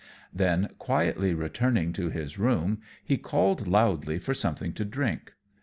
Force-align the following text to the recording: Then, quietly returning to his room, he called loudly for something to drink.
Then, 0.33 0.69
quietly 0.79 1.31
returning 1.35 1.93
to 1.93 2.09
his 2.09 2.39
room, 2.39 2.81
he 3.05 3.17
called 3.19 3.67
loudly 3.67 4.17
for 4.17 4.33
something 4.33 4.73
to 4.73 4.83
drink. 4.83 5.33